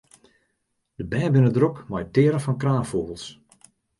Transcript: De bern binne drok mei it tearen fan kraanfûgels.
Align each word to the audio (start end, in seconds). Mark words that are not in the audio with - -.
De 0.97 1.03
bern 1.11 1.31
binne 1.33 1.51
drok 1.57 1.77
mei 1.89 2.03
it 2.03 2.11
tearen 2.13 2.43
fan 2.45 2.59
kraanfûgels. 2.61 3.25